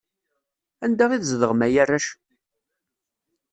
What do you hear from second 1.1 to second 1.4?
i